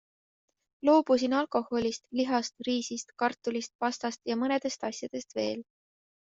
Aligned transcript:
Loobusin 0.87 1.35
alkoholist, 1.41 2.03
lihast, 2.21 2.55
riisist, 2.69 3.13
kartulist, 3.25 3.75
pastast 3.85 4.23
ja 4.33 4.39
mõnedest 4.45 4.89
asjadest 4.91 5.39
veel. 5.43 5.63